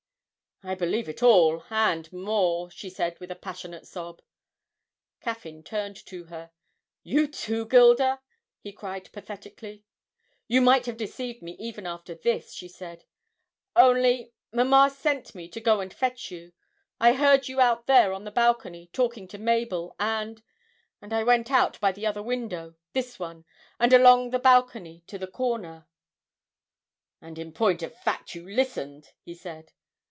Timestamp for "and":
1.71-2.13, 15.81-15.91, 19.99-20.43, 21.01-21.11, 23.79-23.91, 27.19-27.39